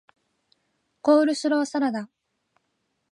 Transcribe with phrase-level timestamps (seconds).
[1.03, 2.09] コールスローサラダ